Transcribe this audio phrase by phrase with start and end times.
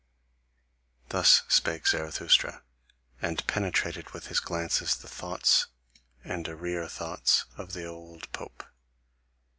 [1.09, 2.63] '"Thus spake Zarathustra,
[3.21, 5.67] and penetrated with his glances the thoughts
[6.23, 8.63] and arrear thoughts of the old pope.